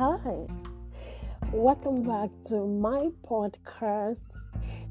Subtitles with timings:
[0.00, 0.46] Hi,
[1.52, 4.34] welcome back to my podcast,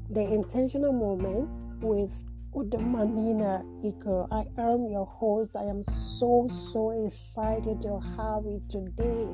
[0.08, 2.12] The Intentional Moment with
[2.54, 4.28] Udamanina Iko.
[4.30, 5.56] I am your host.
[5.56, 9.26] I am so, so excited to have you today.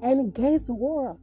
[0.00, 1.18] And guess what?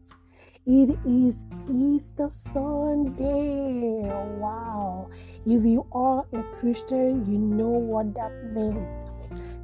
[0.68, 4.04] It is Easter Sunday.
[4.38, 5.10] Wow.
[5.48, 9.04] If you are a Christian, you know what that means.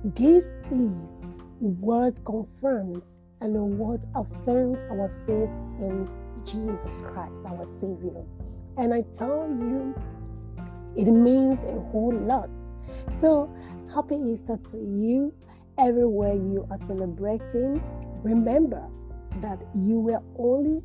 [0.04, 1.24] This is
[1.60, 3.22] what confirms
[3.54, 6.10] and what affirms our faith in
[6.46, 8.24] Jesus Christ, our Savior.
[8.78, 9.94] And I tell you,
[10.96, 12.50] it means a whole lot.
[13.12, 13.54] So,
[13.94, 15.34] happy Easter to you
[15.78, 17.84] everywhere you are celebrating.
[18.24, 18.88] Remember
[19.42, 20.82] that you were only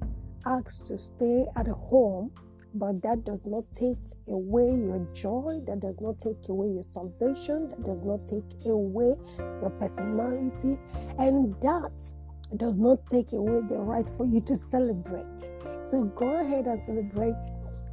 [0.47, 2.33] asked to stay at home,
[2.75, 7.71] but that does not take away your joy, that does not take away your salvation,
[7.71, 9.15] that does not take away
[9.61, 10.79] your personality,
[11.19, 12.13] and that
[12.57, 15.51] does not take away the right for you to celebrate.
[15.83, 17.43] So go ahead and celebrate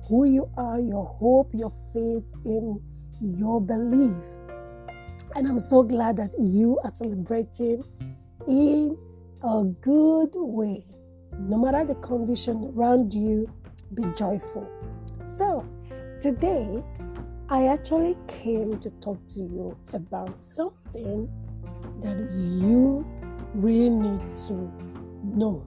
[0.07, 2.81] who you are, your hope, your faith in
[3.21, 4.23] your belief.
[5.35, 7.83] And I'm so glad that you are celebrating
[8.47, 8.97] in
[9.43, 10.83] a good way.
[11.39, 13.51] No matter the condition around you,
[13.93, 14.67] be joyful.
[15.37, 15.65] So,
[16.21, 16.83] today
[17.49, 21.29] I actually came to talk to you about something
[22.01, 23.05] that you
[23.53, 24.71] really need to
[25.23, 25.65] know.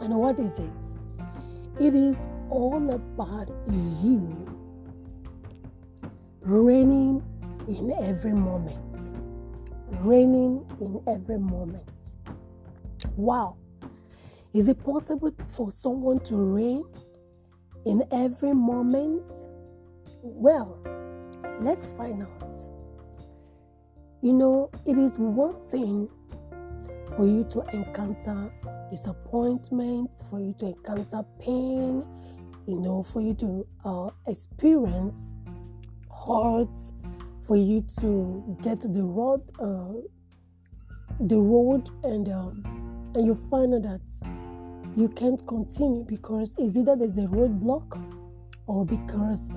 [0.00, 0.70] And what is it?
[1.80, 4.46] It is all about you
[6.40, 7.22] reigning
[7.66, 9.12] in every moment.
[10.00, 11.90] Reigning in every moment.
[13.16, 13.56] Wow.
[14.54, 16.84] Is it possible for someone to reign
[17.84, 19.30] in every moment?
[20.22, 20.78] Well,
[21.60, 22.56] let's find out.
[24.22, 26.08] You know, it is one thing
[27.16, 28.52] for you to encounter
[28.90, 32.04] disappointment, for you to encounter pain,
[32.66, 35.30] you know, for you to uh, experience
[36.26, 36.78] hurt,
[37.40, 39.94] for you to get to the road, uh,
[41.20, 42.62] the road, and um,
[43.14, 44.00] and you find that
[44.94, 48.02] you can't continue because it's either there's a roadblock
[48.66, 49.52] or because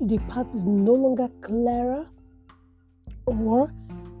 [0.00, 2.06] the path is no longer clearer,
[3.26, 3.70] or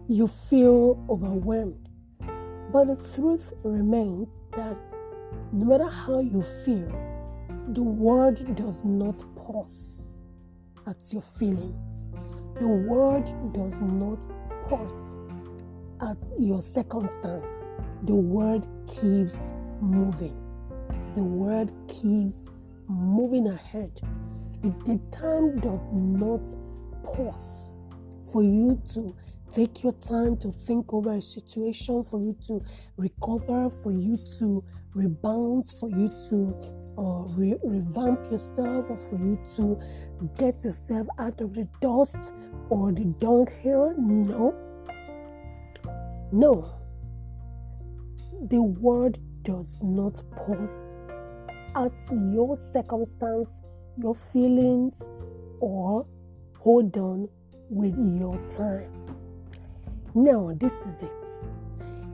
[0.08, 1.87] you feel overwhelmed.
[2.70, 4.78] But the truth remains that
[5.52, 6.92] no matter how you feel,
[7.68, 10.20] the word does not pause
[10.86, 12.06] at your feelings.
[12.58, 14.26] The word does not
[14.64, 15.16] pause
[16.02, 17.62] at your circumstance.
[18.04, 20.36] The word keeps moving.
[21.14, 22.48] The word keeps
[22.88, 24.00] moving ahead.
[24.62, 26.46] The time does not
[27.02, 27.74] pause
[28.32, 29.14] for you to
[29.54, 32.62] take your time to think over a situation, for you to
[32.96, 34.64] recover, for you to
[34.94, 36.54] rebound, for you to
[36.98, 39.80] uh, re- revamp yourself, or for you to
[40.36, 42.32] get yourself out of the dust
[42.70, 43.94] or the dunghill.
[43.96, 44.54] No.
[46.32, 46.74] No.
[48.48, 50.80] The word does not pause
[51.74, 51.92] at
[52.32, 53.60] your circumstance,
[53.96, 55.08] your feelings,
[55.60, 56.06] or
[56.58, 57.28] hold on
[57.70, 59.17] with your time.
[60.18, 61.28] Now, this is it.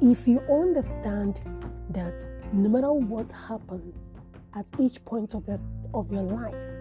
[0.02, 1.40] If you understand
[1.88, 2.20] that
[2.52, 4.14] no matter what happens
[4.54, 5.58] at each point of your,
[5.94, 6.76] of your life,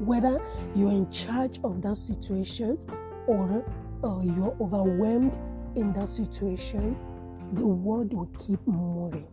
[0.00, 0.38] whether
[0.74, 2.78] you're in charge of that situation
[3.26, 3.64] or
[4.04, 5.38] uh, you're overwhelmed
[5.76, 6.94] in that situation,
[7.54, 9.26] the world will keep moving.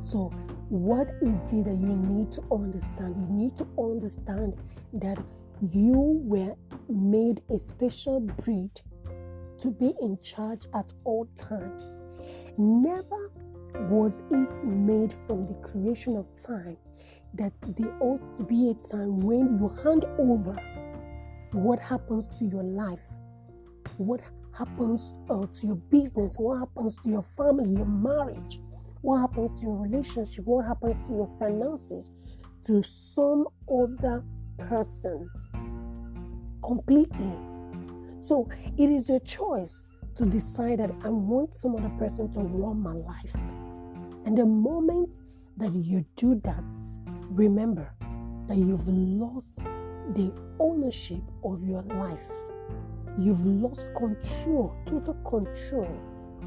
[0.00, 0.32] So,
[0.70, 3.14] what is it that you need to understand?
[3.14, 4.56] You need to understand
[4.94, 5.18] that
[5.60, 6.54] you were
[6.88, 8.70] made a special breed
[9.58, 12.02] to be in charge at all times.
[12.58, 13.30] Never
[13.90, 16.76] was it made from the creation of time
[17.34, 20.56] that there ought to be a time when you hand over
[21.52, 23.04] what happens to your life,
[23.98, 24.20] what
[24.56, 28.60] happens uh, to your business, what happens to your family, your marriage,
[29.02, 32.12] what happens to your relationship, what happens to your finances,
[32.64, 34.24] to some other
[34.58, 35.28] person
[36.64, 37.32] completely.
[38.26, 39.86] So it is your choice
[40.16, 43.36] to decide that I want some other person to run my life.
[44.24, 45.22] And the moment
[45.58, 46.64] that you do that,
[47.30, 47.94] remember
[48.48, 49.60] that you've lost
[50.14, 52.28] the ownership of your life.
[53.16, 55.88] You've lost control, total control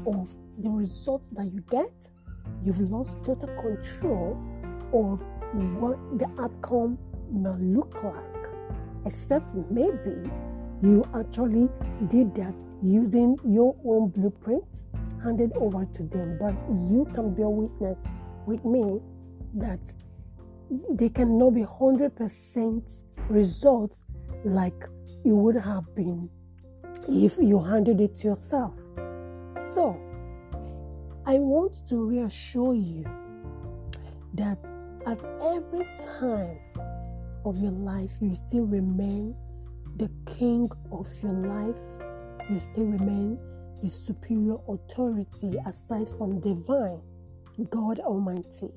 [0.06, 0.28] of
[0.58, 2.10] the results that you get.
[2.62, 4.38] You've lost total control
[4.92, 5.24] of
[5.80, 6.98] what the outcome
[7.32, 8.48] may look like,
[9.06, 10.30] except maybe
[10.82, 11.68] you actually
[12.08, 14.86] did that using your own blueprint,
[15.22, 16.38] handed over to them.
[16.40, 16.54] But
[16.90, 18.06] you can bear witness
[18.46, 19.00] with me
[19.54, 19.80] that
[20.90, 24.04] they cannot be 100% results
[24.44, 24.84] like
[25.24, 26.30] it would have been
[27.08, 28.78] if you handed it yourself.
[29.74, 30.00] So,
[31.26, 33.04] I want to reassure you
[34.34, 34.66] that
[35.06, 35.86] at every
[36.18, 36.58] time
[37.44, 39.34] of your life, you still remain
[40.00, 41.76] the king of your life,
[42.50, 43.38] you still remain
[43.82, 47.02] the superior authority aside from divine
[47.68, 48.70] God Almighty.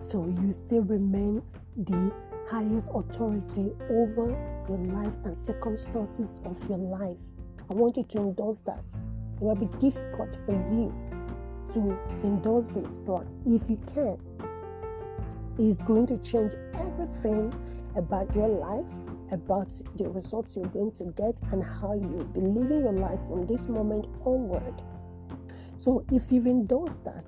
[0.00, 1.42] So you still remain
[1.76, 2.12] the
[2.48, 4.30] highest authority over
[4.68, 7.22] your life and circumstances of your life.
[7.68, 8.84] I want you to endorse that.
[8.86, 10.94] It will be difficult for you
[11.72, 14.16] to endorse this, but if you can,
[15.58, 17.52] it's going to change everything
[17.96, 22.82] about your life, about the results you're going to get, and how you'll be living
[22.82, 24.82] your life from this moment onward.
[25.76, 27.26] So, if you've endorsed that,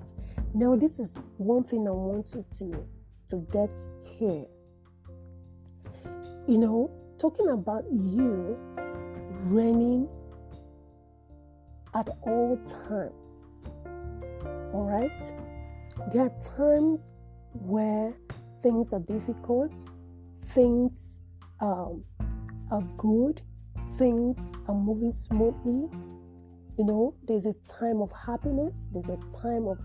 [0.53, 2.85] now this is one thing I want you to
[3.29, 4.45] to get here.
[6.47, 8.57] You know, talking about you
[9.45, 10.09] reigning
[11.95, 12.57] at all
[12.89, 13.65] times.
[14.73, 15.33] All right?
[16.11, 17.13] There are times
[17.53, 18.13] where
[18.61, 19.89] things are difficult,
[20.39, 21.20] things
[21.61, 22.03] um,
[22.71, 23.41] are good,
[23.97, 25.89] things are moving smoothly.
[26.77, 29.79] You know, there's a time of happiness, there's a time of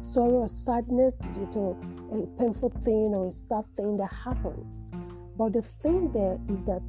[0.00, 1.76] sorrow or sadness due to
[2.12, 4.92] a painful thing or a sad thing that happens.
[5.36, 6.88] But the thing there is that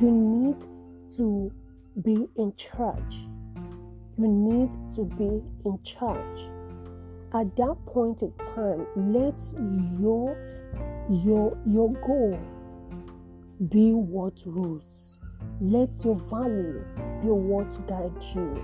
[0.00, 0.60] you need
[1.16, 1.52] to
[2.02, 3.26] be in charge.
[4.18, 6.48] You need to be in charge.
[7.34, 9.40] At that point in time, let
[10.00, 10.36] your
[11.10, 12.38] your your goal
[13.68, 15.18] be what rules.
[15.60, 16.84] Let your value
[17.22, 18.62] be what guides you.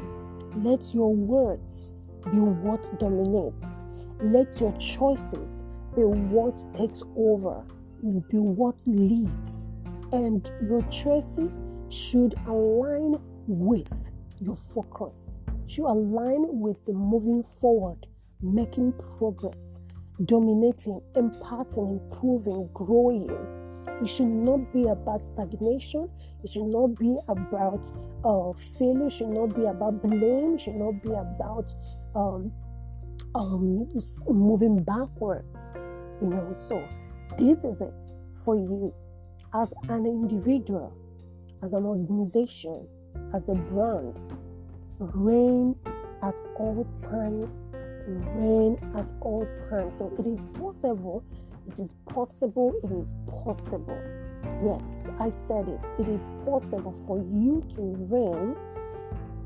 [0.57, 1.95] Let your words
[2.25, 3.79] be what dominates.
[4.21, 5.65] Let your choices
[5.97, 7.65] be what takes over,
[8.03, 9.71] be what leads.
[10.13, 13.17] And your choices should align
[13.47, 18.07] with your focus, should align with the moving forward,
[18.43, 19.79] making progress,
[20.27, 23.31] dominating, imparting, improving, growing.
[24.03, 26.11] It should not be about stagnation.
[26.43, 27.87] It should not be about
[28.25, 29.07] uh, failure.
[29.07, 30.55] It should not be about blame.
[30.55, 31.73] It should not be about
[32.15, 32.53] um,
[33.35, 33.89] um,
[34.29, 35.73] moving backwards.
[36.21, 36.87] You know, so
[37.39, 38.93] this is it for you
[39.55, 40.93] as an individual,
[41.63, 42.87] as an organization,
[43.35, 44.21] as a brand.
[44.99, 45.77] Reign
[46.23, 47.61] at all times
[48.07, 49.99] reign at all times.
[49.99, 51.25] So it is possible,
[51.67, 53.15] it is possible, it is
[53.45, 54.01] possible.
[54.63, 55.81] Yes, I said it.
[55.99, 58.57] It is possible for you to reign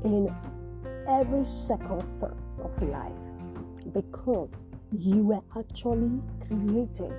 [0.03, 0.33] in
[1.07, 3.33] every circumstance of life
[3.93, 7.17] because you were actually created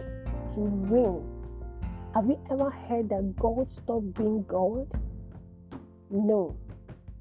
[0.54, 1.24] to reign.
[2.14, 4.88] Have you ever heard that God stopped being God?
[6.10, 6.56] No,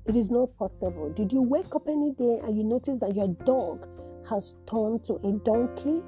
[0.05, 1.09] it is not possible.
[1.09, 3.87] Did you wake up any day and you notice that your dog
[4.29, 6.01] has turned to a donkey?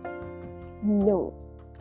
[0.83, 1.33] No.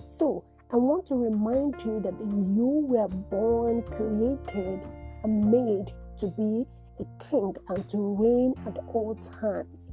[0.09, 4.87] So, I want to remind you that you were born, created,
[5.23, 6.65] and made to be
[6.99, 9.93] a king and to reign at all times.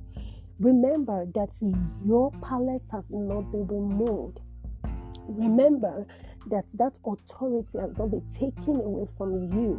[0.57, 1.53] Remember that
[2.05, 4.39] your palace has not been removed.
[5.27, 6.07] Remember
[6.47, 9.77] that that authority has not been taken away from you.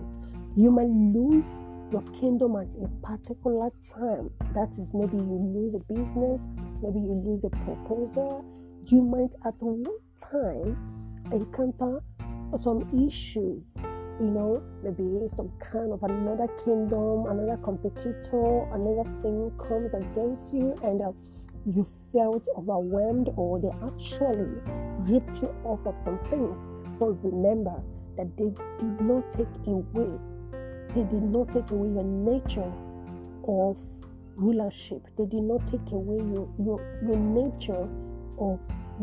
[0.54, 4.30] You might lose your kingdom at a particular time.
[4.52, 6.46] That is, maybe you lose a business,
[6.82, 8.44] maybe you lose a proposal.
[8.84, 9.82] You might at one
[10.16, 10.76] time
[11.32, 12.00] encounter
[12.56, 13.86] some issues,
[14.20, 20.74] you know, maybe some kind of another kingdom, another competitor, another thing comes against you,
[20.82, 21.12] and uh,
[21.66, 24.54] you felt overwhelmed, or they actually
[25.10, 26.58] ripped you off of some things.
[26.98, 27.82] But remember
[28.16, 30.18] that they did not take away
[30.96, 32.72] they did not take away your nature
[33.46, 33.78] of
[34.36, 35.06] rulership.
[35.18, 37.86] They did not take away your, your, your nature
[38.38, 38.58] of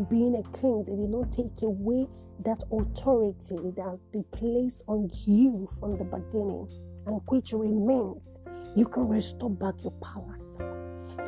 [0.08, 0.84] being a king.
[0.86, 2.06] They did not take away
[2.44, 6.68] that authority that has been placed on you from the beginning
[7.06, 8.38] and which remains.
[8.74, 10.56] You can restore back your palace.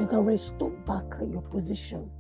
[0.01, 2.11] You can restore back your position.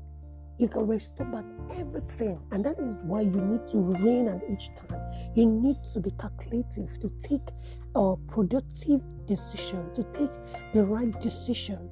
[0.58, 1.44] You can restore back
[1.76, 2.40] everything.
[2.50, 5.00] And that is why you need to reign at each time.
[5.34, 7.48] You need to be calculative, to take
[7.94, 10.32] a productive decision, to take
[10.72, 11.90] the right decision,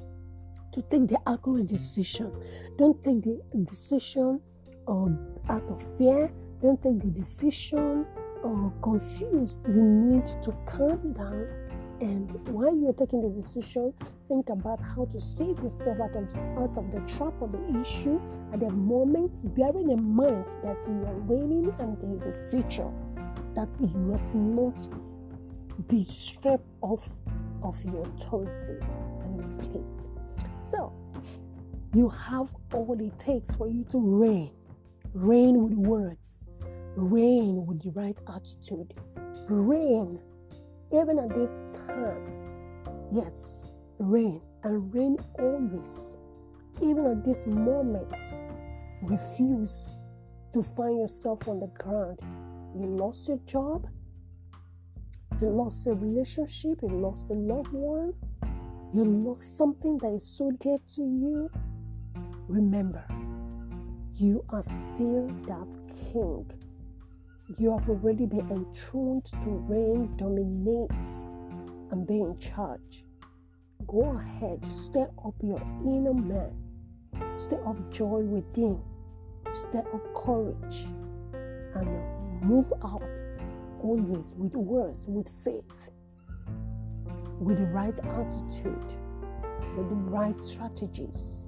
[0.75, 2.33] to take the accurate decision.
[2.77, 4.41] Don't take the decision
[4.89, 5.09] uh,
[5.49, 6.31] out of fear.
[6.61, 8.07] Don't take the decision
[8.45, 9.69] uh, confused.
[9.69, 11.49] You need to calm down
[12.01, 13.95] And while you're taking the decision,
[14.27, 18.21] think about how to save yourself out of, out of the trap or the issue
[18.53, 22.91] at the moment, bearing in mind that you are reigning and there is a future
[23.55, 24.77] that you have not
[25.89, 27.21] been stripped off
[27.63, 28.77] of your authority
[29.25, 30.09] and place.
[30.57, 30.93] So,
[31.95, 34.51] you have all it takes for you to reign.
[35.13, 36.49] Reign with words,
[36.97, 38.95] reign with the right attitude,
[39.49, 40.21] reign
[40.93, 42.45] even at this time.
[43.13, 46.17] Yes, reign and reign always.
[46.81, 48.13] Even at this moment,
[49.03, 49.89] refuse
[50.53, 52.21] to find yourself on the ground.
[52.77, 53.87] You lost your job,
[55.41, 58.15] you lost a relationship, you lost a loved one,
[58.95, 61.51] you lost something that is so dear to you.
[62.49, 63.05] Remember,
[64.15, 65.77] you are still that
[66.13, 66.47] king
[67.59, 70.91] you have already been enthroned to reign, dominate,
[71.91, 73.05] and be in charge.
[73.87, 76.53] Go ahead, stir up your inner man,
[77.37, 78.81] stir up joy within,
[79.53, 80.87] stir up courage,
[81.75, 83.03] and move out
[83.83, 85.91] always with words, with faith,
[87.41, 88.95] with the right attitude,
[89.77, 91.47] with the right strategies.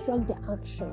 [0.00, 0.92] Strike the action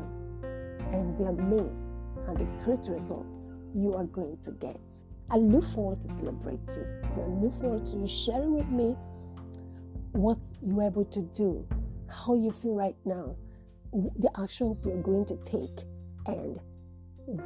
[0.91, 1.91] and be amazed
[2.27, 4.82] at the great results you are going to get.
[5.29, 6.86] I look forward to celebrating.
[7.15, 8.96] And I look forward to you sharing with me
[10.12, 11.67] what you're able to do,
[12.10, 13.36] how you feel right now,
[13.94, 15.86] the actions you're going to take,
[16.27, 16.60] and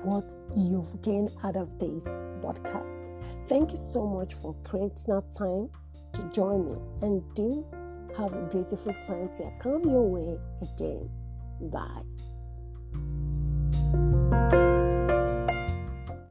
[0.04, 2.06] what you've gained out of this
[2.42, 3.10] podcast.
[3.48, 5.70] Thank you so much for creating that time
[6.14, 7.66] to join me and do
[8.18, 11.10] have a beautiful time till come your way again.
[11.70, 12.04] Bye.